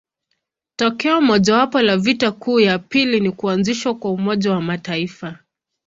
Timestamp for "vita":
1.97-2.31